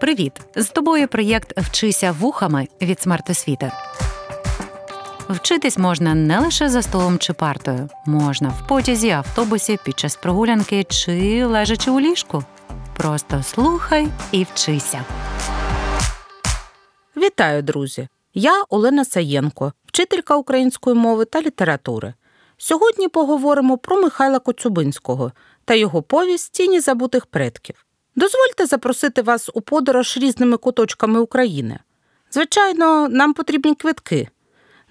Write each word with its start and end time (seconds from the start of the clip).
Привіт! 0.00 0.32
З 0.56 0.68
тобою 0.68 1.08
проєкт 1.08 1.58
Вчися 1.58 2.12
вухами 2.12 2.68
від 2.82 3.00
смертосвіти. 3.00 3.72
Вчитись 5.28 5.78
можна 5.78 6.14
не 6.14 6.40
лише 6.40 6.68
за 6.68 6.82
столом 6.82 7.18
чи 7.18 7.32
партою, 7.32 7.88
можна 8.06 8.48
в 8.48 8.68
потязі, 8.68 9.10
автобусі, 9.10 9.78
під 9.84 9.98
час 9.98 10.16
прогулянки 10.16 10.84
чи 10.84 11.44
лежачи 11.44 11.90
у 11.90 12.00
ліжку. 12.00 12.44
Просто 12.96 13.42
слухай 13.42 14.08
і 14.32 14.44
вчися. 14.44 15.04
Вітаю, 17.16 17.62
друзі! 17.62 18.08
Я 18.34 18.64
Олена 18.68 19.04
Саєнко, 19.04 19.72
вчителька 19.86 20.36
української 20.36 20.96
мови 20.96 21.24
та 21.24 21.40
літератури. 21.40 22.14
Сьогодні 22.56 23.08
поговоримо 23.08 23.78
про 23.78 23.96
Михайла 23.96 24.38
Коцюбинського 24.38 25.32
та 25.64 25.74
його 25.74 26.02
повість 26.02 26.52
Тіні 26.52 26.80
забутих 26.80 27.26
предків. 27.26 27.86
Дозвольте 28.20 28.66
запросити 28.66 29.22
вас 29.22 29.50
у 29.54 29.60
подорож 29.60 30.16
різними 30.16 30.56
куточками 30.56 31.20
України. 31.20 31.78
Звичайно, 32.30 33.08
нам 33.08 33.34
потрібні 33.34 33.74
квитки. 33.74 34.28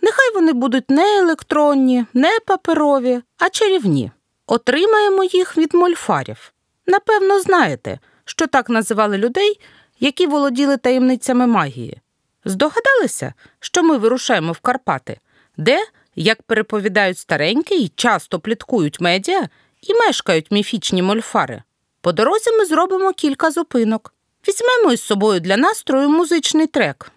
Нехай 0.02 0.34
вони 0.34 0.54
будуть 0.54 0.90
не 0.90 1.20
електронні, 1.20 2.06
не 2.14 2.40
паперові, 2.46 3.22
а 3.38 3.50
чарівні. 3.50 4.12
Отримаємо 4.48 5.24
їх 5.24 5.58
від 5.58 5.74
мольфарів. 5.74 6.54
Напевно, 6.88 7.40
знаєте, 7.40 8.00
що 8.26 8.48
так 8.48 8.70
називали 8.70 9.18
людей, 9.18 9.60
які 10.00 10.28
володіли 10.28 10.78
таємницями 10.78 11.48
магії. 11.48 12.02
Здогадалися, 12.46 13.34
що 13.60 13.84
ми 13.84 13.98
вирушаємо 13.98 14.52
в 14.52 14.60
Карпати, 14.60 15.20
де, 15.58 15.80
як 16.16 16.42
переповідають 16.42 17.18
старенькі 17.18 17.92
часто 17.96 18.40
пліткують 18.40 19.02
медіа, 19.02 19.50
і 19.82 19.94
мешкають 19.94 20.52
міфічні 20.52 21.02
мольфари. 21.02 21.64
По 22.02 22.12
дорозі 22.12 22.52
ми 22.52 22.66
зробимо 22.66 23.14
кілька 23.14 23.52
зупинок. 23.52 24.14
Візьмемо 24.48 24.94
із 24.94 25.02
собою 25.02 25.40
для 25.40 25.58
настрою 25.58 26.10
музичний 26.10 26.68
трек. 26.68 27.12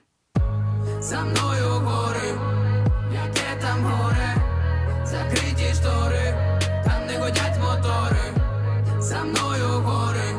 За 1.00 1.20
мною 1.20 1.69
гори, 1.69 2.34
яке 3.12 3.61
там 3.62 3.84
горе, 3.84 4.34
закриті 5.05 5.74
штори, 5.74 6.34
там 6.84 7.06
не 7.06 7.19
годять 7.19 7.58
мотори. 7.61 8.34
За 9.00 9.24
мною 9.24 9.69
гори, 9.69 10.34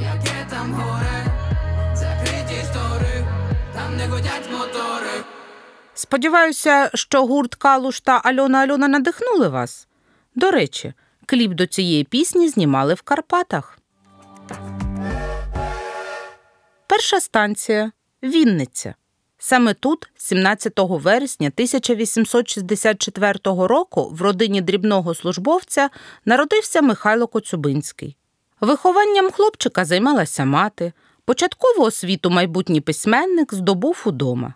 яке 0.00 0.46
там 0.50 0.72
горе, 0.74 1.26
закриті 1.94 2.62
штори, 2.70 3.26
там 3.74 3.96
не 3.96 4.06
годять 4.06 4.50
мотори. 4.52 5.24
Сподіваюся, 5.94 6.90
що 6.94 7.26
гурт 7.26 7.54
Калуш 7.54 8.00
та 8.00 8.20
Альона 8.24 8.58
Альона 8.58 8.88
надихнули 8.88 9.48
вас. 9.48 9.88
До 10.34 10.50
речі, 10.50 10.94
Кліп 11.26 11.52
до 11.52 11.66
цієї 11.66 12.04
пісні 12.04 12.48
знімали 12.48 12.94
в 12.94 13.02
Карпатах. 13.02 13.78
Перша 16.86 17.20
станція 17.20 17.92
Вінниця. 18.22 18.94
Саме 19.38 19.74
тут, 19.74 20.10
17 20.16 20.72
вересня 20.76 21.48
1864 21.48 23.38
року, 23.44 24.10
в 24.12 24.22
родині 24.22 24.60
дрібного 24.60 25.14
службовця 25.14 25.90
народився 26.24 26.82
Михайло 26.82 27.26
Коцюбинський. 27.26 28.16
Вихованням 28.60 29.30
хлопчика 29.30 29.84
займалася 29.84 30.44
мати. 30.44 30.92
Початкову 31.24 31.82
освіту 31.82 32.30
майбутній 32.30 32.80
письменник 32.80 33.54
здобув 33.54 34.02
удома. 34.06 34.54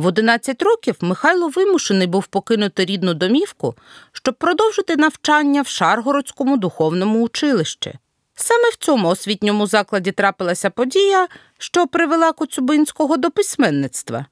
В 0.00 0.06
11 0.06 0.62
років 0.62 0.96
Михайло 1.00 1.48
вимушений 1.48 2.06
був 2.06 2.26
покинути 2.26 2.84
рідну 2.84 3.14
домівку, 3.14 3.74
щоб 4.12 4.34
продовжити 4.34 4.96
навчання 4.96 5.62
в 5.62 5.66
Шаргородському 5.66 6.56
духовному 6.56 7.22
училищі. 7.22 7.98
Саме 8.34 8.70
в 8.70 8.76
цьому 8.76 9.08
освітньому 9.08 9.66
закладі 9.66 10.12
трапилася 10.12 10.70
подія, 10.70 11.28
що 11.58 11.86
привела 11.86 12.32
Коцюбинського 12.32 13.16
до 13.16 13.30
письменництва. 13.30 14.26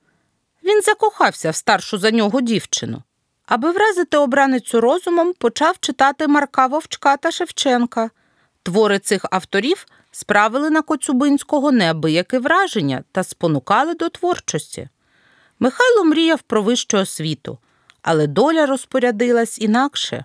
Він 0.64 0.82
закохався 0.82 1.50
в 1.50 1.56
старшу 1.56 1.98
за 1.98 2.10
нього 2.10 2.40
дівчину. 2.40 3.02
Аби 3.46 3.70
вразити 3.70 4.16
обраницю 4.16 4.80
розумом, 4.80 5.32
почав 5.38 5.76
читати 5.80 6.28
Марка 6.28 6.66
Вовчка 6.66 7.16
та 7.16 7.30
Шевченка. 7.30 8.10
Твори 8.62 8.98
цих 8.98 9.24
авторів 9.30 9.86
справили 10.10 10.70
на 10.70 10.82
Коцюбинського 10.82 11.72
неабияке 11.72 12.38
враження 12.38 13.04
та 13.12 13.24
спонукали 13.24 13.94
до 13.94 14.08
творчості. 14.08 14.88
Михайло 15.60 16.04
мріяв 16.04 16.42
про 16.42 16.62
вищу 16.62 16.98
освіту, 16.98 17.58
але 18.02 18.26
доля 18.26 18.66
розпорядилась 18.66 19.58
інакше. 19.58 20.24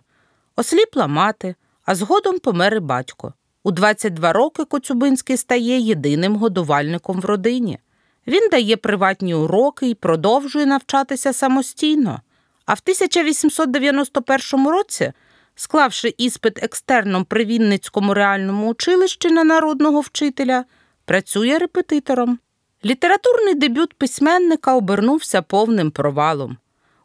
Осліпла 0.55 1.07
мати, 1.07 1.55
а 1.85 1.95
згодом 1.95 2.39
помер 2.39 2.75
і 2.75 2.79
батько. 2.79 3.33
У 3.63 3.71
22 3.71 4.33
роки 4.33 4.66
Коцюбинський 4.66 5.38
стає 5.38 5.79
єдиним 5.79 6.35
годувальником 6.35 7.21
в 7.21 7.25
родині. 7.25 7.79
Він 8.27 8.49
дає 8.49 8.77
приватні 8.77 9.35
уроки 9.35 9.89
і 9.89 9.95
продовжує 9.95 10.66
навчатися 10.66 11.33
самостійно. 11.33 12.21
А 12.65 12.73
в 12.73 12.79
1891 12.83 14.67
році, 14.67 15.11
склавши 15.55 16.13
іспит 16.17 16.63
екстерном 16.63 17.25
при 17.25 17.45
Вінницькому 17.45 18.13
реальному 18.13 18.69
училищі 18.69 19.29
на 19.29 19.44
народного 19.44 20.00
вчителя, 20.00 20.65
працює 21.05 21.57
репетитором. 21.57 22.39
Літературний 22.85 23.55
дебют 23.55 23.94
письменника 23.94 24.75
обернувся 24.75 25.41
повним 25.41 25.91
провалом. 25.91 26.57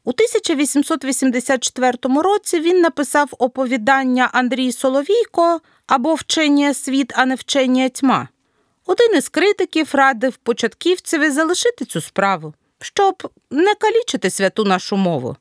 У 0.05 0.11
1884 0.11 1.93
році 2.03 2.61
він 2.61 2.81
написав 2.81 3.29
оповідання 3.39 4.31
Андрій 4.33 4.73
Соловійко 4.73 5.61
або 5.87 6.15
Вчення 6.15 6.75
світ, 6.75 7.13
а 7.17 7.27
не 7.27 7.35
вчення 7.35 7.89
тьма. 7.89 8.29
Один 8.87 9.17
із 9.17 9.29
критиків 9.29 9.89
радив 9.93 10.37
початківцеві 10.37 11.31
залишити 11.31 11.85
цю 11.85 12.01
справу, 12.01 12.55
щоб 12.81 13.31
не 13.51 13.75
калічити 13.75 14.31
святу 14.31 14.65
нашу 14.65 14.97
мову. 14.97 15.37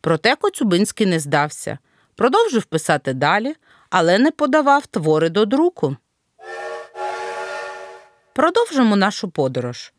Проте 0.00 0.36
Коцюбинський 0.36 1.06
не 1.06 1.20
здався, 1.20 1.78
продовжив 2.14 2.64
писати 2.64 3.12
далі, 3.12 3.54
але 3.90 4.18
не 4.18 4.30
подавав 4.30 4.86
твори 4.86 5.28
до 5.28 5.44
друку. 5.44 5.96
Продовжимо 8.34 8.96
нашу 8.96 9.30
подорож. 9.30 9.92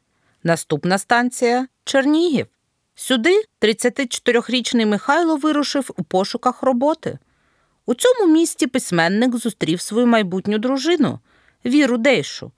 Наступна 0.43 0.97
станція 0.97 1.67
Чернігів. 1.83 2.47
Сюди 2.95 3.43
34-річний 3.61 4.85
Михайло 4.85 5.35
вирушив 5.35 5.89
у 5.97 6.03
пошуках 6.03 6.63
роботи. 6.63 7.19
У 7.85 7.93
цьому 7.93 8.33
місті 8.33 8.67
письменник 8.67 9.35
зустрів 9.35 9.81
свою 9.81 10.07
майбутню 10.07 10.57
дружину 10.57 11.19
Віру 11.65 11.97
Дейшу. 11.97 12.51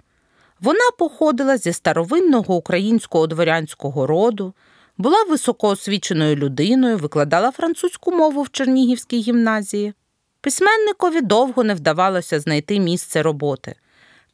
Вона 0.59 0.91
походила 0.97 1.57
зі 1.57 1.73
старовинного 1.73 2.55
українського 2.55 3.27
дворянського 3.27 4.07
роду, 4.07 4.53
була 4.97 5.23
високоосвіченою 5.23 6.35
людиною, 6.35 6.97
викладала 6.97 7.51
французьку 7.51 8.11
мову 8.11 8.41
в 8.41 8.49
Чернігівській 8.49 9.19
гімназії. 9.19 9.93
Письменникові 10.41 11.21
довго 11.21 11.63
не 11.63 11.73
вдавалося 11.73 12.39
знайти 12.39 12.79
місце 12.79 13.21
роботи. 13.21 13.75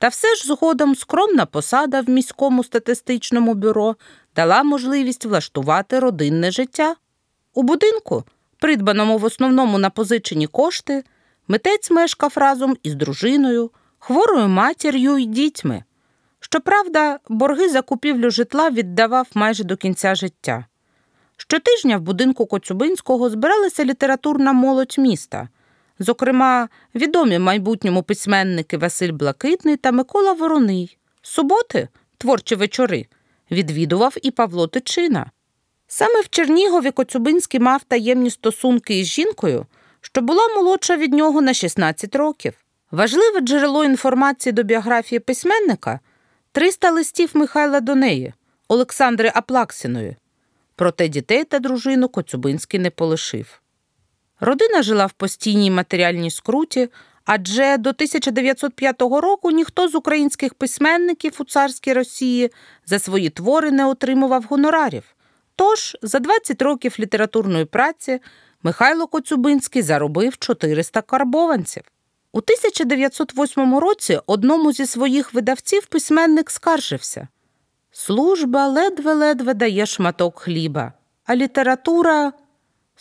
Та 0.01 0.07
все 0.07 0.35
ж 0.35 0.47
згодом 0.47 0.95
скромна 0.95 1.45
посада 1.45 2.01
в 2.01 2.09
міському 2.09 2.63
статистичному 2.63 3.53
бюро 3.53 3.95
дала 4.35 4.63
можливість 4.63 5.25
влаштувати 5.25 5.99
родинне 5.99 6.51
життя. 6.51 6.95
У 7.53 7.63
будинку, 7.63 8.23
придбаному 8.59 9.17
в 9.17 9.23
основному 9.23 9.77
на 9.77 9.89
позичені 9.89 10.47
кошти, 10.47 11.03
митець 11.47 11.91
мешкав 11.91 12.33
разом 12.35 12.77
із 12.83 12.95
дружиною, 12.95 13.71
хворою 13.99 14.47
матір'ю 14.47 15.17
і 15.17 15.25
дітьми. 15.25 15.83
Щоправда, 16.39 17.19
борги 17.29 17.69
за 17.69 17.81
купівлю 17.81 18.31
житла 18.31 18.69
віддавав 18.69 19.27
майже 19.33 19.63
до 19.63 19.77
кінця 19.77 20.15
життя. 20.15 20.65
Щотижня 21.37 21.97
в 21.97 22.01
будинку 22.01 22.45
Коцюбинського 22.45 23.29
збиралася 23.29 23.85
літературна 23.85 24.53
молодь 24.53 24.95
міста 24.97 25.49
зокрема, 26.03 26.69
відомі 26.95 27.39
майбутньому 27.39 28.03
письменники 28.03 28.77
Василь 28.77 29.11
Блакитний 29.11 29.77
та 29.77 29.91
Микола 29.91 30.33
Вороний. 30.33 30.97
Суботи, 31.21 31.87
творчі 32.17 32.55
вечори, 32.55 33.05
відвідував 33.51 34.15
і 34.21 34.31
Павло 34.31 34.67
Тичина. 34.67 35.31
Саме 35.87 36.21
в 36.21 36.29
Чернігові 36.29 36.91
Коцюбинський 36.91 37.59
мав 37.59 37.83
таємні 37.83 38.29
стосунки 38.29 38.99
із 38.99 39.07
жінкою, 39.07 39.65
що 40.01 40.21
була 40.21 40.47
молодша 40.47 40.97
від 40.97 41.13
нього 41.13 41.41
на 41.41 41.53
16 41.53 42.15
років. 42.15 42.53
Важливе 42.91 43.39
джерело 43.39 43.83
інформації 43.83 44.53
до 44.53 44.63
біографії 44.63 45.19
письменника 45.19 45.99
300 46.51 46.91
листів 46.91 47.29
Михайла 47.33 47.79
до 47.79 47.95
неї, 47.95 48.33
Олександри 48.67 49.31
Аплаксіної. 49.35 50.15
Проте 50.75 51.07
дітей 51.07 51.43
та 51.43 51.59
дружину 51.59 52.09
Коцюбинський 52.09 52.79
не 52.79 52.89
полишив. 52.89 53.60
Родина 54.41 54.83
жила 54.83 55.05
в 55.05 55.11
постійній 55.11 55.71
матеріальній 55.71 56.31
скруті, 56.31 56.89
адже 57.25 57.77
до 57.77 57.89
1905 57.89 59.01
року 59.01 59.51
ніхто 59.51 59.87
з 59.87 59.95
українських 59.95 60.53
письменників 60.53 61.35
у 61.39 61.43
царській 61.43 61.93
Росії 61.93 62.51
за 62.85 62.99
свої 62.99 63.29
твори 63.29 63.71
не 63.71 63.85
отримував 63.85 64.43
гонорарів. 64.49 65.03
Тож 65.55 65.97
за 66.01 66.19
20 66.19 66.61
років 66.61 66.95
літературної 66.99 67.65
праці 67.65 68.19
Михайло 68.63 69.07
Коцюбинський 69.07 69.81
заробив 69.81 70.37
400 70.37 71.01
карбованців. 71.01 71.83
У 72.33 72.37
1908 72.37 73.77
році 73.77 74.19
одному 74.25 74.71
зі 74.71 74.85
своїх 74.85 75.33
видавців 75.33 75.85
письменник 75.85 76.51
скаржився 76.51 77.27
Служба 77.91 78.67
ледве-ледве 78.67 79.53
дає 79.53 79.85
шматок 79.85 80.39
хліба, 80.39 80.93
а 81.25 81.35
література 81.35 82.33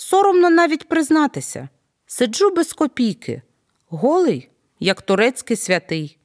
соромно 0.00 0.50
навіть 0.50 0.88
признатися. 0.88 1.69
Сиджу 2.06 2.50
без 2.50 2.73
копійки, 2.73 3.43
голий, 3.88 4.49
як 4.81 5.02
турецький 5.02 5.56
святий. 5.56 6.19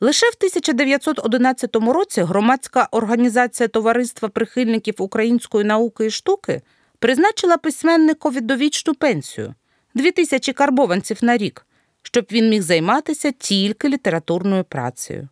Лише 0.00 0.26
в 0.26 0.34
1911 0.38 1.76
році 1.76 2.22
громадська 2.22 2.88
організація 2.90 3.68
Товариства 3.68 4.28
прихильників 4.28 4.94
української 4.98 5.64
науки 5.64 6.06
і 6.06 6.10
штуки 6.10 6.62
призначила 6.98 7.56
письменникові 7.56 8.40
довічну 8.40 8.94
пенсію 8.94 9.54
дві 9.94 10.10
тисячі 10.10 10.52
карбованців 10.52 11.18
на 11.22 11.36
рік, 11.36 11.66
щоб 12.02 12.26
він 12.32 12.48
міг 12.48 12.62
займатися 12.62 13.32
тільки 13.32 13.88
літературною 13.88 14.64
працею. 14.64 15.28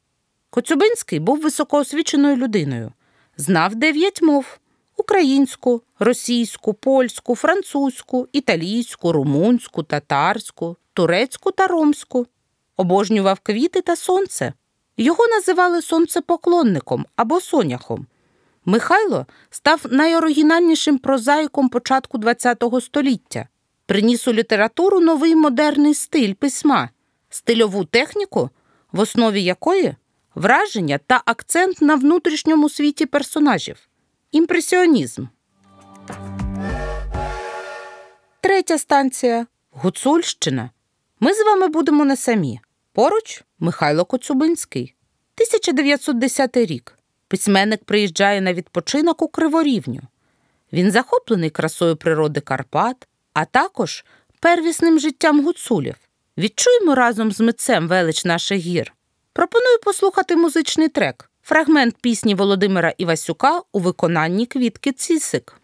Коцюбинський 0.51 1.19
був 1.19 1.41
високоосвіченою 1.41 2.37
людиною, 2.37 2.93
знав 3.37 3.75
дев'ять 3.75 4.23
мов 4.23 4.59
українську, 4.99 5.83
російську, 5.99 6.75
польську, 6.75 7.35
французьку, 7.35 8.29
італійську, 8.33 9.13
румунську, 9.13 9.83
татарську, 9.83 10.77
турецьку 10.93 11.51
та 11.51 11.67
ромську. 11.67 12.27
Обожнював 12.77 13.41
квіти 13.41 13.81
та 13.81 13.97
сонце. 13.97 14.53
Його 14.97 15.29
називали 15.29 15.83
сонцепоклонником 15.83 17.07
або 17.17 17.41
соняхом. 17.41 18.07
Михайло 18.65 19.27
став 19.51 19.87
найоригінальнішим 19.91 20.99
прозаїком 20.99 21.69
початку 21.69 22.21
ХХ 22.21 22.81
століття, 22.81 23.49
приніс 23.87 24.29
у 24.29 24.33
літературу 24.33 25.01
новий 25.01 25.37
модерний 25.37 25.95
стиль 25.95 26.35
письма, 26.35 26.91
стильову 27.31 27.85
техніку, 27.85 28.51
в 28.93 29.01
основі 29.01 29.43
якої 29.43 29.95
враження 30.35 30.99
та 31.07 31.23
акцент 31.25 31.83
на 31.83 31.95
внутрішньому 31.95 32.69
світі 32.69 33.07
персонажів 33.07 33.88
імпресіонізм. 34.33 35.27
Третя 38.41 38.79
станція 38.79 39.47
Гуцульщина. 39.71 40.71
Ми 41.21 41.35
з 41.35 41.45
вами 41.45 41.69
будемо 41.69 42.05
не 42.05 42.17
самі. 42.17 42.61
Поруч 42.93 43.45
Михайло 43.59 44.05
Коцюбинський. 44.05 44.95
1910 45.35 46.57
рік. 46.57 46.99
Письменник 47.29 47.85
приїжджає 47.85 48.41
на 48.41 48.55
відпочинок 48.55 49.23
у 49.23 49.29
Криворівню. 49.29 50.01
Він 50.73 50.91
захоплений 50.91 51.51
красою 51.51 51.97
природи 51.97 52.41
Карпат, 52.41 53.09
а 53.33 53.45
також 53.45 54.05
первісним 54.41 54.99
життям 54.99 55.45
гуцулів. 55.45 55.95
Відчуємо 56.39 56.95
разом 56.95 57.33
з 57.33 57.41
митцем 57.41 57.89
велич 57.89 58.25
наших 58.25 58.59
гір. 58.59 58.93
Пропоную 59.33 59.79
послухати 59.85 60.37
музичний 60.37 60.89
трек, 60.89 61.28
фрагмент 61.49 61.97
пісні 62.01 62.35
Володимира 62.35 62.95
Івасюка 62.99 63.63
у 63.73 63.81
виконанні 63.81 64.47
квітки 64.47 64.93
Цісик. 64.93 65.61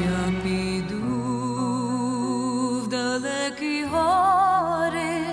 Я 0.00 0.32
піду 0.42 1.02
в 2.84 2.88
далекі 2.88 3.84
гори 3.84 5.26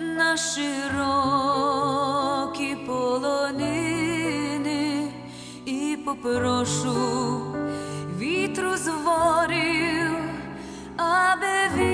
на 0.00 0.36
широкі 0.36 0.76
полонини 2.86 4.32
і 5.66 5.98
попрошу 6.04 6.94
вітру 8.18 8.76
з 8.76 8.88
аби 10.96 11.68
він 11.76 11.93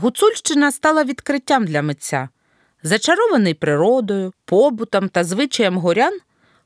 Гуцульщина 0.00 0.72
стала 0.72 1.04
відкриттям 1.04 1.64
для 1.64 1.82
митця. 1.82 2.28
Зачарований 2.82 3.54
природою, 3.54 4.32
побутом 4.44 5.08
та 5.08 5.24
звичаєм 5.24 5.78
горян, 5.78 6.18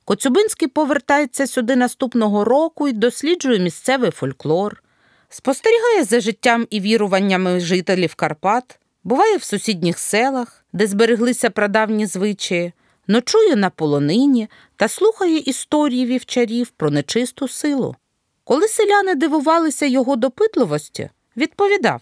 Коцюбинський 0.05 0.69
повертається 0.69 1.47
сюди 1.47 1.77
наступного 1.77 2.45
року 2.45 2.89
і 2.89 2.93
досліджує 2.93 3.59
місцевий 3.59 4.11
фольклор, 4.11 4.83
спостерігає 5.29 6.05
за 6.05 6.21
життям 6.21 6.67
і 6.71 6.81
віруваннями 6.81 7.61
жителів 7.61 8.15
Карпат, 8.15 8.79
буває 9.05 9.37
в 9.37 9.43
сусідніх 9.43 9.99
селах, 9.99 10.65
де 10.73 10.87
збереглися 10.87 11.51
прадавні 11.51 12.07
звичаї, 12.07 12.73
ночує 13.07 13.57
на 13.57 13.71
полонині 13.71 14.49
та 14.77 14.89
слухає 14.89 15.39
історії 15.39 16.07
вівчарів 16.07 16.69
про 16.69 16.91
нечисту 16.91 17.49
силу. 17.49 17.97
Коли 18.45 18.69
селяни 18.69 19.15
дивувалися 19.15 19.87
його 19.87 20.17
допитливості, 20.17 21.11
відповідав, 21.37 22.01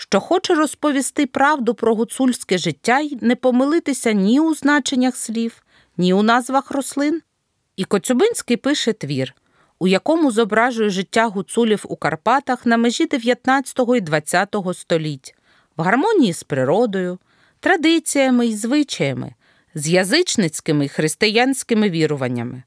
що 0.00 0.20
хоче 0.20 0.54
розповісти 0.54 1.26
правду 1.26 1.74
про 1.74 1.94
гуцульське 1.94 2.58
життя 2.58 2.98
й 2.98 3.18
не 3.20 3.36
помилитися 3.36 4.12
ні 4.12 4.40
у 4.40 4.54
значеннях 4.54 5.16
слів, 5.16 5.62
ні 5.96 6.14
у 6.14 6.22
назвах 6.22 6.70
рослин. 6.70 7.22
І 7.76 7.84
Коцюбинський 7.84 8.56
пише 8.56 8.92
твір, 8.92 9.34
у 9.78 9.88
якому 9.88 10.30
зображує 10.30 10.90
життя 10.90 11.26
гуцулів 11.26 11.84
у 11.88 11.96
Карпатах 11.96 12.66
на 12.66 12.76
межі 12.76 13.06
19 13.06 13.78
і 13.96 14.00
20 14.00 14.56
століть, 14.74 15.34
в 15.76 15.82
гармонії 15.82 16.32
з 16.32 16.42
природою, 16.42 17.18
традиціями 17.60 18.46
і 18.46 18.56
звичаями, 18.56 19.34
з 19.74 19.88
язичницькими 19.88 20.84
й 20.84 20.88
християнськими 20.88 21.90
віруваннями. 21.90 22.62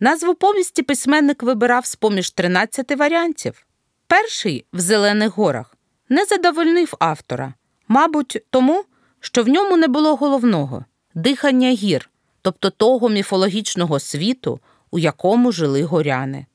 Назву 0.00 0.34
повісті 0.34 0.82
письменник 0.82 1.42
вибирав 1.42 1.86
з 1.86 1.96
поміж 1.96 2.30
13 2.30 2.96
варіантів. 2.96 3.66
Перший 4.06 4.64
в 4.72 4.80
Зелених 4.80 5.36
горах 5.36 5.73
не 6.08 6.24
задовольнив 6.24 6.94
автора, 6.98 7.54
мабуть, 7.88 8.42
тому, 8.50 8.84
що 9.20 9.42
в 9.42 9.48
ньому 9.48 9.76
не 9.76 9.88
було 9.88 10.16
головного 10.16 10.84
дихання 11.14 11.70
гір, 11.70 12.10
тобто 12.42 12.70
того 12.70 13.08
міфологічного 13.08 14.00
світу, 14.00 14.60
у 14.90 14.98
якому 14.98 15.52
жили 15.52 15.82
горяни. 15.82 16.46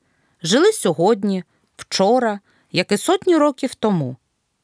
Жили 0.44 0.72
сьогодні, 0.72 1.44
вчора, 1.78 2.40
як 2.72 2.92
і 2.92 2.98
сотні 2.98 3.38
років 3.38 3.76
тому. 3.76 4.16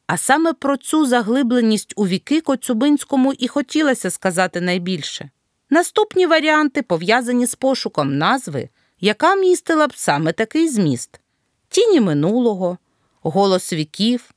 А 0.06 0.16
саме 0.16 0.52
про 0.52 0.76
цю 0.76 1.06
заглибленість 1.06 1.92
у 1.96 2.06
віки 2.06 2.40
Коцюбинському 2.40 3.32
і 3.32 3.48
хотілося 3.48 4.10
сказати 4.10 4.60
найбільше. 4.60 5.30
Наступні 5.70 6.26
варіанти 6.26 6.82
пов'язані 6.82 7.46
з 7.46 7.54
пошуком 7.54 8.18
назви, 8.18 8.68
яка 9.00 9.34
містила 9.34 9.86
б 9.86 9.96
саме 9.96 10.32
такий 10.32 10.68
зміст: 10.68 11.20
тіні 11.68 12.00
минулого, 12.00 12.78
голос 13.22 13.72
віків, 13.72 14.30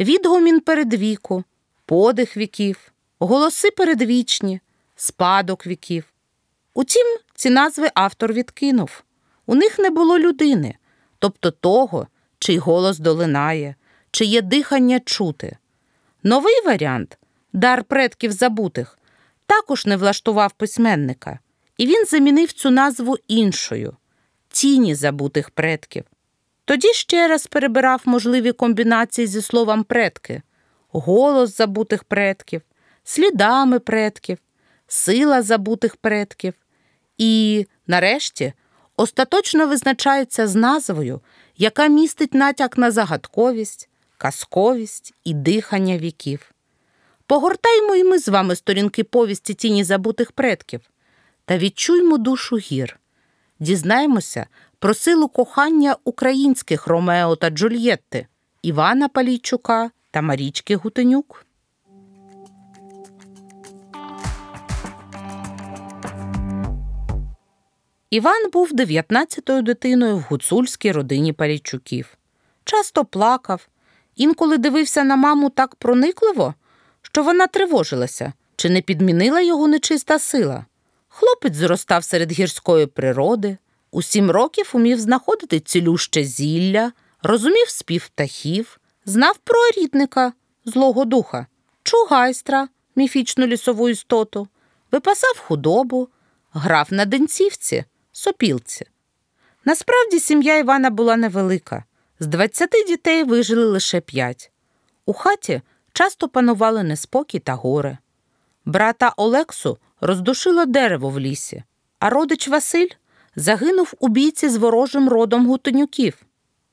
відгомін 0.00 0.60
передвіку, 0.60 1.44
подих 1.86 2.36
віків, 2.36 2.92
голоси 3.18 3.70
передвічні, 3.70 4.60
спадок 4.96 5.66
віків. 5.66 6.04
Утім, 6.74 7.18
ці 7.34 7.50
назви 7.50 7.90
автор 7.94 8.32
відкинув. 8.32 9.02
У 9.46 9.54
них 9.54 9.78
не 9.78 9.90
було 9.90 10.18
людини, 10.18 10.74
тобто 11.18 11.50
того, 11.50 12.06
чий 12.38 12.58
голос 12.58 12.98
долинає, 12.98 13.74
чиє 14.10 14.42
дихання 14.42 15.00
чути. 15.00 15.56
Новий 16.22 16.62
варіант 16.66 17.18
дар 17.52 17.84
предків 17.84 18.32
забутих, 18.32 18.98
також 19.46 19.86
не 19.86 19.96
влаштував 19.96 20.52
письменника, 20.52 21.38
і 21.76 21.86
він 21.86 22.06
замінив 22.06 22.52
цю 22.52 22.70
назву 22.70 23.16
іншою 23.28 23.96
тіні 24.48 24.94
забутих 24.94 25.50
предків. 25.50 26.04
Тоді 26.72 26.92
ще 26.92 27.28
раз 27.28 27.46
перебирав 27.46 28.02
можливі 28.04 28.52
комбінації 28.52 29.26
зі 29.26 29.42
словом 29.42 29.84
предки, 29.84 30.42
голос 30.88 31.56
забутих 31.56 32.04
предків, 32.04 32.62
слідами 33.04 33.78
предків, 33.78 34.38
сила 34.86 35.42
забутих 35.42 35.96
предків. 35.96 36.54
І, 37.18 37.66
нарешті, 37.86 38.52
остаточно 38.96 39.66
визначається 39.66 40.46
з 40.46 40.54
назвою, 40.54 41.20
яка 41.56 41.86
містить 41.86 42.34
натяк 42.34 42.78
на 42.78 42.90
загадковість, 42.90 43.88
казковість 44.18 45.14
і 45.24 45.34
дихання 45.34 45.98
віків. 45.98 46.52
Погортаймо 47.26 47.94
і 47.94 48.04
ми 48.04 48.18
з 48.18 48.28
вами 48.28 48.56
сторінки 48.56 49.04
повісті 49.04 49.54
тіні 49.54 49.84
забутих 49.84 50.32
предків 50.32 50.80
та 51.44 51.58
відчуймо 51.58 52.18
душу 52.18 52.56
гір, 52.56 52.98
дізнаємося 53.60 54.46
про 54.82 54.94
силу 54.94 55.28
кохання 55.28 55.96
українських 56.04 56.86
Ромео 56.86 57.36
та 57.36 57.50
Джульєтти, 57.50 58.26
Івана 58.62 59.08
Палійчука 59.08 59.90
та 60.10 60.22
Марічки 60.22 60.76
Гутенюк. 60.76 61.46
Іван 68.10 68.50
був 68.52 68.72
19-ю 68.72 69.62
дитиною 69.62 70.16
в 70.16 70.20
гуцульській 70.20 70.92
родині 70.92 71.32
Парійчуків. 71.32 72.18
Часто 72.64 73.04
плакав, 73.04 73.68
інколи 74.16 74.58
дивився 74.58 75.04
на 75.04 75.16
маму 75.16 75.50
так 75.50 75.74
проникливо, 75.74 76.54
що 77.02 77.22
вона 77.22 77.46
тривожилася, 77.46 78.32
чи 78.56 78.70
не 78.70 78.80
підмінила 78.80 79.40
його 79.40 79.68
нечиста 79.68 80.18
сила. 80.18 80.64
Хлопець 81.08 81.54
зростав 81.54 82.04
серед 82.04 82.32
гірської 82.32 82.86
природи, 82.86 83.56
у 83.92 84.02
сім 84.02 84.30
років 84.30 84.70
умів 84.72 85.00
знаходити 85.00 85.60
цілюще 85.60 86.24
зілля, 86.24 86.92
розумів 87.22 87.68
спів 87.68 88.08
птахів, 88.08 88.80
знав 89.04 89.38
про 89.44 89.56
рідника, 89.76 90.32
злого 90.64 91.04
духа, 91.04 91.46
чугайстра, 91.82 92.68
міфічну 92.96 93.46
лісову 93.46 93.88
істоту, 93.88 94.48
випасав 94.92 95.38
худобу, 95.38 96.08
грав 96.52 96.88
на 96.90 97.04
денцівці, 97.04 97.84
сопілці. 98.12 98.86
Насправді 99.64 100.20
сім'я 100.20 100.58
Івана 100.58 100.90
була 100.90 101.16
невелика. 101.16 101.84
З 102.20 102.26
20 102.26 102.70
дітей 102.86 103.24
вижили 103.24 103.64
лише 103.64 104.00
п'ять. 104.00 104.50
У 105.06 105.12
хаті 105.12 105.62
часто 105.92 106.28
панували 106.28 106.82
неспокій 106.82 107.38
та 107.38 107.54
горе. 107.54 107.98
Брата 108.64 109.12
Олексу 109.16 109.78
роздушило 110.00 110.66
дерево 110.66 111.10
в 111.10 111.20
лісі, 111.20 111.62
а 111.98 112.10
родич 112.10 112.48
Василь 112.48 112.88
загинув 113.36 113.94
у 113.98 114.08
бійці 114.08 114.48
з 114.48 114.56
ворожим 114.56 115.08
родом 115.08 115.46
гутенюків. 115.46 116.22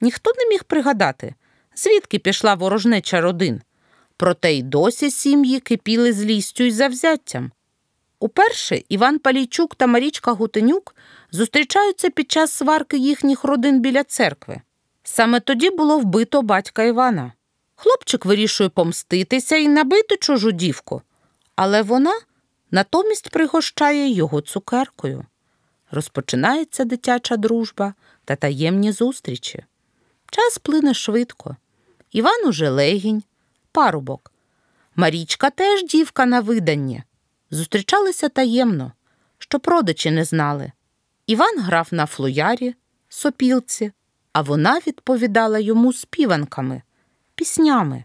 Ніхто 0.02 0.32
не 0.38 0.50
міг 0.50 0.64
пригадати, 0.64 1.36
звідки 1.76 2.20
пішла 2.20 2.56
ворожнеча 2.56 3.22
родин. 3.22 3.62
Проте 4.18 4.54
й 4.54 4.64
досі 4.64 5.12
сім'ї 5.12 5.60
кипіли 5.60 6.14
злістю 6.14 6.64
й 6.64 6.72
завзяттям. 6.72 7.52
Уперше 8.20 8.84
Іван 8.90 9.20
Палійчук 9.20 9.76
та 9.76 9.88
Марічка 9.88 10.32
Гутенюк 10.32 10.96
зустрічаються 11.32 12.10
під 12.10 12.32
час 12.32 12.52
сварки 12.52 12.98
їхніх 12.98 13.44
родин 13.44 13.80
біля 13.80 14.04
церкви. 14.04 14.62
Саме 15.04 15.40
тоді 15.40 15.70
було 15.70 16.00
вбито 16.00 16.42
батька 16.42 16.84
Івана. 16.84 17.32
Хлопчик 17.76 18.26
вирішує 18.26 18.70
помститися 18.70 19.56
і 19.56 19.68
набити 19.68 20.18
чужу 20.18 20.52
дівку, 20.52 21.02
але 21.56 21.82
вона 21.82 22.20
натомість 22.72 23.30
пригощає 23.30 24.10
його 24.10 24.42
цукеркою. 24.42 25.26
Розпочинається 25.92 26.86
дитяча 26.86 27.38
дружба 27.38 27.94
та 28.26 28.36
таємні 28.36 28.92
зустрічі. 28.92 29.66
Час 30.32 30.58
плине 30.58 30.94
швидко. 30.94 31.56
Іван 32.12 32.48
уже 32.48 32.70
легінь, 32.70 33.24
парубок. 33.72 34.32
Марічка 34.96 35.50
теж 35.50 35.84
дівка 35.84 36.26
на 36.26 36.40
виданні. 36.40 37.04
Зустрічалися 37.52 38.30
таємно, 38.30 38.92
щоб 39.38 39.68
родичі 39.68 40.12
не 40.12 40.24
знали. 40.24 40.72
Іван 41.28 41.60
грав 41.60 41.88
на 41.92 42.06
флоярі, 42.06 42.76
сопілці, 43.10 43.92
а 44.34 44.42
вона 44.42 44.80
відповідала 44.88 45.60
йому 45.60 45.94
співанками, 45.94 46.82
піснями, 47.36 48.04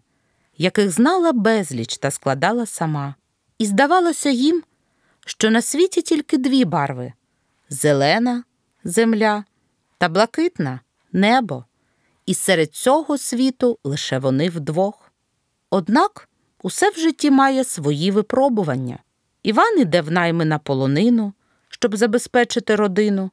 яких 0.57 0.91
знала 0.91 1.33
безліч 1.33 1.99
та 1.99 2.11
складала 2.11 2.67
сама. 2.67 3.14
І 3.59 3.67
здавалося 3.67 4.31
їм, 4.31 4.62
що 5.26 5.50
на 5.50 5.62
світі 5.62 6.03
тільки 6.03 6.38
дві 6.38 6.64
барви 6.64 7.12
зелена 7.68 8.44
земля 8.85 9.44
та 9.99 10.09
блакитна 10.09 10.80
небо, 11.12 11.64
і 12.26 12.35
серед 12.35 12.75
цього 12.75 13.18
світу 13.18 13.78
лише 13.85 14.18
вони 14.18 14.49
вдвох. 14.49 15.12
Однак 15.71 16.28
усе 16.62 16.90
в 16.90 16.99
житті 16.99 17.30
має 17.30 17.64
свої 17.64 18.11
випробування. 18.11 18.99
Іван 19.42 19.80
іде 19.80 20.00
в 20.00 20.11
найми 20.11 20.44
на 20.44 20.59
полонину, 20.59 21.33
щоб 21.68 21.97
забезпечити 21.97 22.76
родину. 22.76 23.30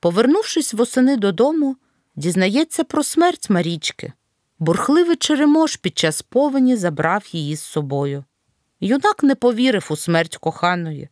Повернувшись 0.00 0.74
восени 0.74 1.16
додому, 1.16 1.76
дізнається 2.16 2.84
про 2.84 3.02
смерть 3.02 3.50
Марічки. 3.50 4.12
Бурхливий 4.58 5.16
черемош 5.16 5.76
під 5.76 5.98
час 5.98 6.22
повені 6.22 6.76
забрав 6.76 7.24
її 7.32 7.56
з 7.56 7.60
собою. 7.60 8.24
Юнак 8.80 9.22
не 9.22 9.34
повірив 9.34 9.86
у 9.90 9.96
смерть 9.96 10.36
коханої, 10.36 11.08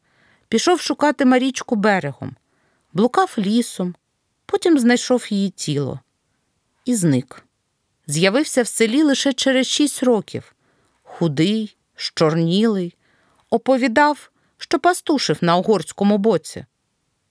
пішов 0.49 0.81
шукати 0.81 1.25
Марічку 1.25 1.76
берегом, 1.76 2.37
блукав 2.93 3.35
лісом, 3.39 3.95
потім 4.47 4.79
знайшов 4.79 5.27
її 5.31 5.51
тіло 5.51 6.01
і 6.85 6.95
зник. 6.95 7.45
З'явився 8.07 8.63
в 8.63 8.67
селі 8.67 9.03
лише 9.03 9.33
через 9.33 9.67
шість 9.67 10.03
років. 10.03 10.55
Худий, 11.03 11.77
щорнілий, 11.97 12.97
оповідав, 13.51 14.31
що 14.59 14.79
пастушив 14.79 15.39
на 15.41 15.57
угорському 15.57 16.19
боці. 16.19 16.65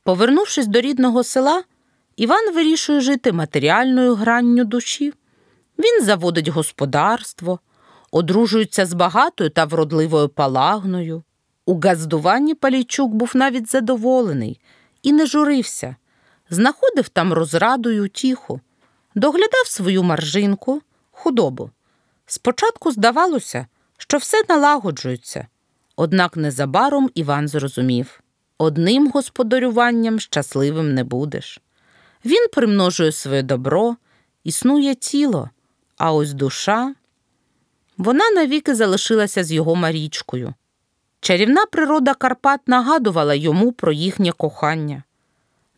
Повернувшись 0.03 0.67
до 0.67 0.81
рідного 0.81 1.23
села, 1.23 1.63
Іван 2.15 2.53
вирішує 2.53 3.01
жити 3.01 3.31
матеріальною 3.31 4.15
гранню 4.15 4.63
душі. 4.63 5.13
Він 5.79 6.05
заводить 6.05 6.47
господарство, 6.47 7.59
одружується 8.11 8.85
з 8.85 8.93
багатою 8.93 9.49
та 9.49 9.65
вродливою 9.65 10.29
палагною. 10.29 11.23
У 11.65 11.79
газдуванні 11.79 12.55
Палійчук 12.55 13.13
був 13.13 13.31
навіть 13.35 13.69
задоволений 13.69 14.59
і 15.03 15.11
не 15.11 15.25
журився, 15.25 15.95
знаходив 16.49 17.09
там 17.09 17.33
розраду 17.33 17.89
й 17.89 17.99
утіху, 17.99 18.61
доглядав 19.15 19.67
свою 19.67 20.03
маржинку, 20.03 20.81
худобу. 21.11 21.69
Спочатку 22.25 22.91
здавалося, 22.91 23.67
що 23.97 24.17
все 24.17 24.43
налагоджується, 24.49 25.47
однак 25.95 26.37
незабаром 26.37 27.09
Іван 27.15 27.47
зрозумів 27.47 28.21
одним 28.61 29.11
господарюванням 29.11 30.19
щасливим 30.19 30.93
не 30.93 31.03
будеш. 31.03 31.61
Він 32.25 32.47
примножує 32.53 33.11
своє 33.11 33.41
добро, 33.41 33.95
існує 34.43 34.95
тіло, 34.95 35.49
а 35.97 36.13
ось 36.13 36.33
душа. 36.33 36.95
Вона 37.97 38.31
навіки 38.31 38.75
залишилася 38.75 39.43
з 39.43 39.51
його 39.51 39.75
Марічкою. 39.75 40.53
Чарівна 41.23 41.65
природа 41.65 42.13
Карпат 42.13 42.67
нагадувала 42.67 43.33
йому 43.33 43.71
про 43.71 43.91
їхнє 43.91 44.31
кохання. 44.31 45.03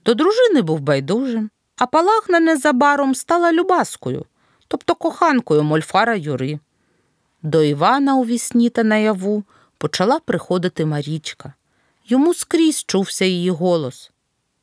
До 0.06 0.14
дружини 0.14 0.62
був 0.62 0.80
байдужим, 0.80 1.50
а 1.78 1.86
Палахна 1.86 2.40
незабаром 2.40 3.16
стала 3.16 3.52
любаскою, 3.52 4.26
тобто 4.68 4.96
коханкою 4.96 5.64
Мольфара 5.64 6.16
Юри. 6.16 6.60
До 7.42 7.64
Івана 7.64 8.16
у 8.16 8.26
вісні 8.26 8.70
та 8.70 8.84
наяву 8.84 9.44
почала 9.78 10.20
приходити 10.20 10.86
Марічка. 10.86 11.54
Йому 12.08 12.34
скрізь 12.34 12.84
чувся 12.84 13.26
її 13.26 13.50
голос. 13.50 14.12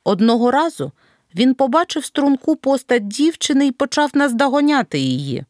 Одного 0.05 0.51
разу 0.51 0.93
він 1.35 1.55
побачив 1.55 2.05
струнку 2.05 2.57
постать 2.57 3.09
дівчини 3.09 3.67
і 3.67 3.73
почав 3.73 4.11
наздогоняти 4.15 4.99
її. 4.99 5.45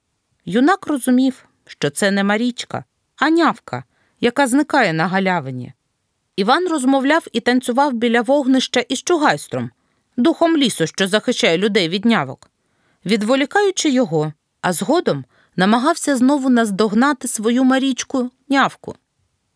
Юнак 0.45 0.87
розумів, 0.87 1.45
що 1.67 1.91
це 1.91 2.11
не 2.11 2.25
Марічка, 2.25 2.85
а 3.17 3.31
нявка, 3.31 3.85
яка 4.21 4.47
зникає 4.47 4.93
на 4.93 5.07
галявині. 5.07 5.73
Іван 6.37 6.69
розмовляв 6.69 7.27
і 7.33 7.41
танцював 7.41 7.93
біля 7.93 8.21
вогнища 8.21 8.81
із 8.81 9.03
чугайстром, 9.03 9.71
духом 10.17 10.57
лісу, 10.57 10.87
що 10.87 11.09
захищає 11.09 11.59
людей 11.59 11.89
від 11.89 12.05
нявок, 12.05 12.51
відволікаючи 13.05 13.91
його, 13.91 14.33
а 14.61 14.73
згодом 14.73 15.25
намагався 15.57 16.17
знову 16.17 16.49
наздогнати 16.49 17.29
свою 17.29 17.65
Марічку 17.65 18.31
нявку. 18.49 18.95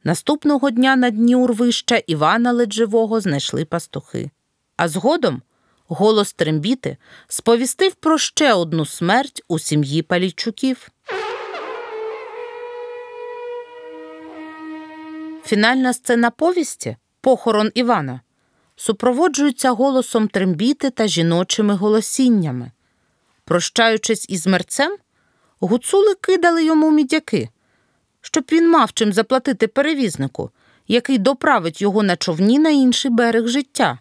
Наступного 0.05 0.71
дня 0.71 0.97
на 0.97 1.11
дні 1.11 1.37
урвища 1.37 1.97
Івана 2.07 2.53
ледь 2.53 2.73
живого 2.73 3.21
знайшли 3.21 3.65
пастухи. 3.65 4.31
А 4.77 4.89
згодом 4.89 5.43
голос 5.89 6.33
трембіти 6.33 6.97
сповістив 7.29 7.95
про 7.95 8.19
ще 8.19 8.53
одну 8.53 8.87
смерть 8.87 9.43
у 9.49 9.59
сім'ї 9.59 10.03
Палійчуків. 10.03 10.89
Фінальна 15.55 15.93
сцена 15.93 16.31
повісті 16.31 16.97
похорон 17.21 17.71
Івана 17.75 18.21
супроводжується 18.77 19.71
голосом 19.71 20.29
трембіти 20.29 20.91
та 20.91 21.07
жіночими 21.07 21.75
голосіннями. 21.75 22.71
Прощаючись 23.45 24.31
із 24.31 24.47
мерцем, 24.47 24.97
гуцули 25.61 26.15
кидали 26.15 26.65
йому 26.65 26.91
мідяки, 26.91 27.49
щоб 28.21 28.45
він 28.53 28.71
мав 28.71 28.93
чим 28.93 29.13
заплатити 29.13 29.69
перевізнику, 29.69 30.51
який 30.89 31.19
доправить 31.19 31.83
його 31.83 32.03
на 32.03 32.17
човні 32.17 32.59
на 32.59 32.71
інший 32.71 33.11
берег 33.11 33.47
життя. 33.49 33.99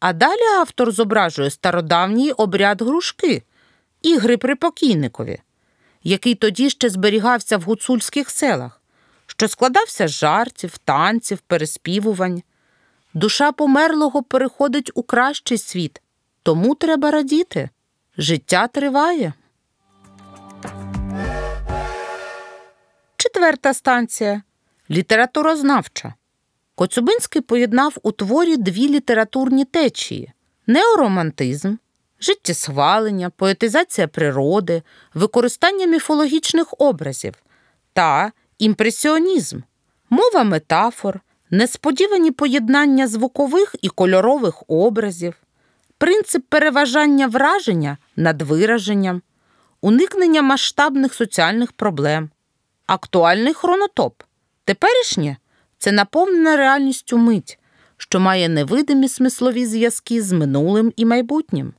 А 0.00 0.12
далі 0.12 0.58
автор 0.58 0.92
зображує 0.92 1.50
стародавній 1.50 2.32
обряд 2.32 2.82
грушки, 2.82 3.42
ігри 4.02 4.36
при 4.36 4.56
покійникові, 4.56 5.40
який 6.02 6.34
тоді 6.34 6.70
ще 6.70 6.90
зберігався 6.90 7.56
в 7.56 7.62
гуцульських 7.62 8.30
селах, 8.30 8.79
що 9.40 9.48
складався 9.48 10.08
з 10.08 10.10
жартів, 10.10 10.78
танців, 10.78 11.38
переспівувань. 11.38 12.42
Душа 13.14 13.52
померлого 13.52 14.22
переходить 14.22 14.90
у 14.94 15.02
кращий 15.02 15.58
світ, 15.58 16.02
тому 16.42 16.74
треба 16.74 17.10
радіти. 17.10 17.68
Життя 18.18 18.66
триває. 18.66 19.32
Четверта 23.16 23.74
станція 23.74 24.42
літературознавча. 24.90 26.14
Коцюбинський 26.74 27.42
поєднав 27.42 27.96
у 28.02 28.12
творі 28.12 28.56
дві 28.56 28.88
літературні 28.88 29.64
течії: 29.64 30.32
неоромантизм, 30.66 31.76
життєсхвалення, 32.20 33.30
поетизація 33.30 34.08
природи, 34.08 34.82
використання 35.14 35.86
міфологічних 35.86 36.74
образів 36.78 37.34
та 37.92 38.32
імпресіонізм, 38.60 39.60
мова 40.10 40.44
метафор, 40.44 41.20
несподівані 41.50 42.30
поєднання 42.30 43.08
звукових 43.08 43.76
і 43.82 43.88
кольорових 43.88 44.62
образів, 44.68 45.34
принцип 45.98 46.44
переважання 46.48 47.26
враження 47.26 47.98
над 48.16 48.42
вираженням, 48.42 49.22
уникнення 49.80 50.42
масштабних 50.42 51.14
соціальних 51.14 51.72
проблем, 51.72 52.30
актуальний 52.86 53.54
хронотоп. 53.54 54.22
Теперішнє 54.64 55.36
це 55.78 55.92
наповнена 55.92 56.56
реальністю 56.56 57.18
мить, 57.18 57.58
що 57.96 58.20
має 58.20 58.48
невидимі 58.48 59.08
смислові 59.08 59.66
зв'язки 59.66 60.22
з 60.22 60.32
минулим 60.32 60.92
і 60.96 61.04
майбутнім. 61.04 61.72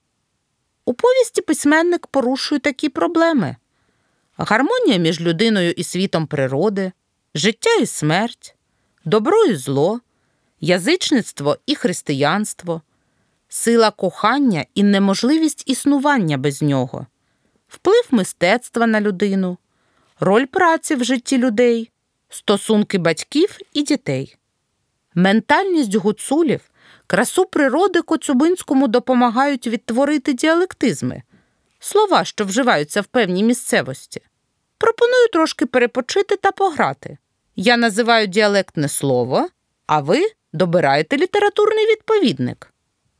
У 0.85 0.93
повісті 0.93 1.41
письменник 1.41 2.07
порушує 2.07 2.59
такі 2.59 2.89
проблеми: 2.89 3.55
гармонія 4.43 4.97
між 4.97 5.21
людиною 5.21 5.71
і 5.71 5.83
світом 5.83 6.27
природи, 6.27 6.91
життя 7.35 7.75
і 7.81 7.85
смерть, 7.85 8.55
добро 9.05 9.45
і 9.45 9.55
зло, 9.55 9.99
язичництво 10.59 11.57
і 11.65 11.75
християнство, 11.75 12.81
сила 13.49 13.91
кохання 13.91 14.65
і 14.75 14.83
неможливість 14.83 15.63
існування 15.69 16.37
без 16.37 16.61
нього, 16.61 17.07
вплив 17.67 18.07
мистецтва 18.11 18.87
на 18.87 19.01
людину, 19.01 19.57
роль 20.19 20.45
праці 20.45 20.95
в 20.95 21.03
житті 21.03 21.37
людей, 21.37 21.91
стосунки 22.29 22.97
батьків 22.97 23.57
і 23.73 23.81
дітей. 23.81 24.37
Ментальність 25.15 25.95
гуцулів, 25.95 26.61
красу 27.07 27.45
природи 27.45 28.01
Коцюбинському 28.01 28.87
допомагають 28.87 29.67
відтворити 29.67 30.33
діалектизми, 30.33 31.23
слова, 31.79 32.25
що 32.25 32.45
вживаються 32.45 33.01
в 33.01 33.05
певній 33.05 33.43
місцевості. 33.43 34.21
Пропоную 34.81 35.27
трошки 35.27 35.65
перепочити 35.65 36.37
та 36.37 36.51
пограти. 36.51 37.17
Я 37.55 37.77
називаю 37.77 38.27
діалектне 38.27 38.87
слово, 38.87 39.49
а 39.85 39.99
ви 39.99 40.31
добираєте 40.53 41.17
літературний 41.17 41.85
відповідник. 41.85 42.73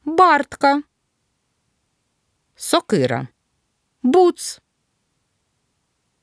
Бартка, 0.06 0.84
сокира, 2.56 3.28
буц, 4.04 4.62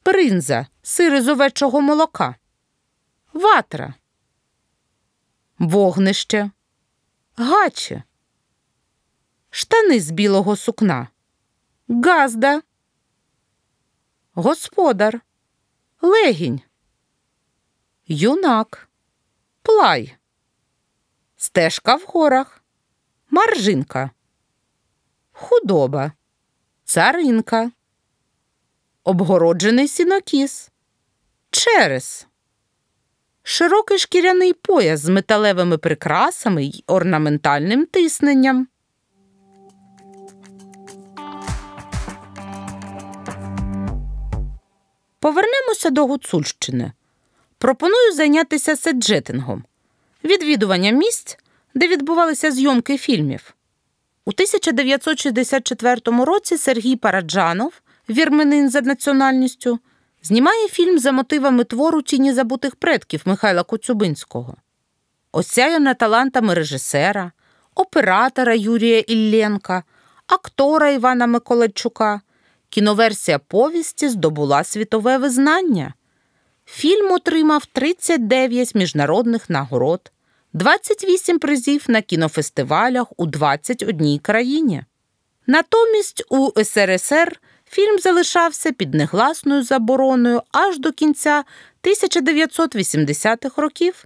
бринза, 0.04 0.66
сири 0.82 1.22
з 1.22 1.28
овечого 1.28 1.80
молока, 1.80 2.34
ватра, 3.32 3.94
вогнище, 5.58 6.50
гаче, 7.36 8.02
штани 9.50 10.00
з 10.00 10.10
білого 10.10 10.56
сукна, 10.56 11.08
газда, 11.88 12.62
господар, 14.34 15.20
легінь, 16.02 16.60
юнак, 18.06 18.88
плай, 19.62 20.16
стежка 21.36 21.96
в 21.96 22.04
горах, 22.06 22.62
маржинка, 23.30 24.10
худоба, 25.32 26.12
царинка, 26.84 27.70
обгороджений 29.04 29.88
сінокіс, 29.88 30.70
через, 31.50 32.26
широкий 33.42 33.98
шкіряний 33.98 34.52
пояс 34.52 35.00
з 35.00 35.08
металевими 35.08 35.78
прикрасами 35.78 36.64
й 36.64 36.84
орнаментальним 36.86 37.86
тисненням. 37.86 38.68
Повернемося 45.20 45.90
до 45.90 46.06
Гуцульщини. 46.06 46.92
Пропоную 47.58 48.12
зайнятися 48.12 48.76
седжетингом, 48.76 49.64
відвідуванням 50.24 50.94
місць, 50.94 51.38
де 51.74 51.88
відбувалися 51.88 52.50
зйомки 52.50 52.98
фільмів. 52.98 53.54
У 54.24 54.30
1964 54.30 56.00
році 56.24 56.58
Сергій 56.58 56.96
Параджанов, 56.96 57.72
вірменин 58.08 58.70
за 58.70 58.80
національністю, 58.80 59.78
знімає 60.22 60.68
фільм 60.68 60.98
за 60.98 61.12
мотивами 61.12 61.64
твору 61.64 62.02
Тіні 62.02 62.32
забутих 62.32 62.76
предків 62.76 63.22
Михайла 63.24 63.62
Коцюбинського. 63.62 64.56
Осяяна 65.32 65.94
талантами 65.94 66.54
режисера, 66.54 67.32
оператора 67.74 68.54
Юрія 68.54 68.98
Ілленка, 68.98 69.82
актора 70.26 70.90
Івана 70.90 71.26
Миколайчука, 71.26 72.20
кіноверсія 72.70 73.38
повісті 73.38 74.08
здобула 74.08 74.64
світове 74.64 75.18
визнання. 75.18 75.94
Фільм 76.64 77.12
отримав 77.12 77.66
39 77.66 78.74
міжнародних 78.74 79.50
нагород, 79.50 80.12
28 80.52 81.38
призів 81.38 81.84
на 81.88 82.02
кінофестивалях 82.02 83.06
у 83.16 83.26
21 83.26 84.18
країні. 84.18 84.82
Натомість 85.46 86.24
у 86.28 86.64
СРСР 86.64 87.40
фільм 87.70 87.98
залишався 87.98 88.72
під 88.72 88.94
негласною 88.94 89.62
забороною 89.62 90.42
аж 90.52 90.78
до 90.78 90.92
кінця 90.92 91.44
1980-х 91.82 93.62
років. 93.62 94.04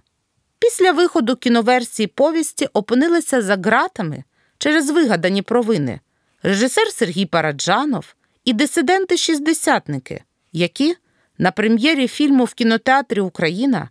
Після 0.59 0.91
виходу 0.91 1.35
кіноверсії 1.35 2.07
повісті 2.07 2.65
опинилися 2.73 3.41
за 3.41 3.55
ґратами 3.55 4.23
через 4.57 4.89
вигадані 4.89 5.41
провини 5.41 5.99
режисер 6.43 6.87
Сергій 6.87 7.25
Параджанов 7.25 8.15
і 8.45 8.53
дисиденти-шістдесятники, 8.53 10.21
які 10.51 10.95
на 11.37 11.51
прем'єрі 11.51 12.07
фільму 12.07 12.45
в 12.45 12.53
кінотеатрі 12.53 13.19
Україна 13.19 13.89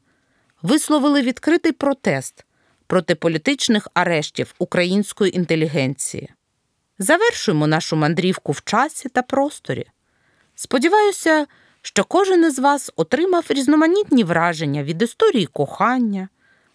висловили 0.63 1.23
відкритий 1.23 1.73
протест 1.73 2.45
проти 2.87 3.15
політичних 3.15 3.89
арештів 3.95 4.55
української 4.59 5.37
інтелігенції. 5.37 6.31
Завершуємо 6.99 7.67
нашу 7.67 7.97
мандрівку 7.97 8.53
в 8.53 8.65
часі 8.65 9.09
та 9.09 9.23
просторі. 9.23 9.87
Сподіваюся, 10.55 11.47
що 11.83 12.05
кожен 12.05 12.45
із 12.45 12.59
вас 12.59 12.93
отримав 12.97 13.45
різноманітні 13.49 14.25
враження 14.25 14.83
від 14.83 15.03
історії 15.03 15.47
кохання, 15.47 16.29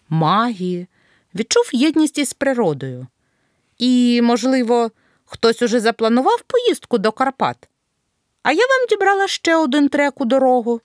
магії, 0.08 0.86
відчув 1.34 1.70
єдність 1.72 2.18
із 2.18 2.32
природою. 2.32 3.06
І, 3.78 4.22
можливо, 4.22 4.90
хтось 5.30 5.62
уже 5.62 5.80
запланував 5.80 6.42
поїздку 6.46 6.98
до 6.98 7.12
Карпат. 7.12 7.68
А 8.42 8.52
я 8.52 8.62
вам 8.66 8.86
дібрала 8.88 9.28
ще 9.28 9.56
один 9.56 9.88
трек 9.88 10.20
у 10.20 10.24
дорогу 10.24 10.80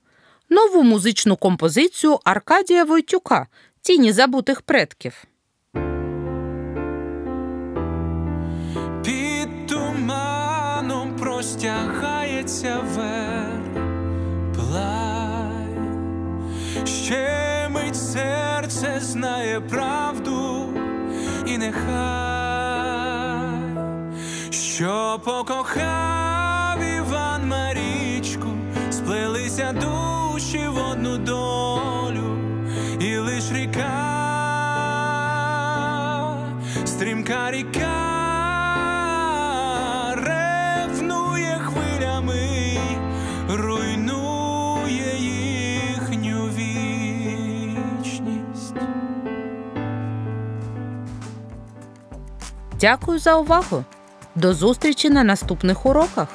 нову 0.49 0.83
музичну 0.83 1.35
композицію 1.35 2.19
Аркадія 2.23 2.83
Войтюка 2.83 3.47
Тіні 3.81 4.11
забутих 4.11 4.61
предків. 4.61 5.23
Під 9.03 9.67
туманом 9.67 11.15
простягається 11.19 12.79
верх 12.95 13.87
плай, 14.55 15.77
ще 16.85 17.69
мить 17.71 17.95
серце 17.95 18.99
знає 19.01 19.61
правду 19.61 20.69
і 21.45 21.57
нехай, 21.57 22.32
що 25.13 25.19
покохав 25.19 26.83
Іван 26.97 27.47
Марічку, 27.47 28.47
сплелися 28.91 29.73
душі 29.73 30.67
в 30.67 30.77
одну 30.91 31.17
долю, 31.17 32.37
і 32.99 33.17
лиш 33.17 33.51
ріка, 33.51 33.89
стрімка 36.85 37.51
ріка. 37.51 37.89
Ревнує 40.17 41.61
хвилями, 41.65 42.77
руйнує 43.49 45.15
їхню 45.17 46.47
вічність. 46.47 47.95
Дякую 52.79 53.19
за 53.19 53.35
увагу. 53.35 53.83
До 54.35 54.53
зустрічі 54.53 55.09
на 55.09 55.23
наступних 55.23 55.85
уроках. 55.85 56.27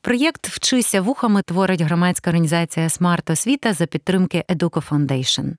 Проєкт 0.00 0.48
Вчися 0.48 1.00
вухами 1.00 1.42
творить 1.42 1.80
громадська 1.80 2.30
організація 2.30 2.88
Смарт 2.88 3.30
Освіта 3.30 3.72
за 3.72 3.86
підтримки 3.86 4.44
Educo 4.48 4.88
Foundation. 4.88 5.50